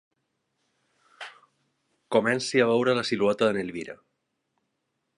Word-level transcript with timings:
Comenci 2.17 2.65
a 2.65 2.69
veure 2.73 2.99
la 3.01 3.07
silueta 3.13 3.51
de 3.51 3.57
n'Elvira. 3.59 4.01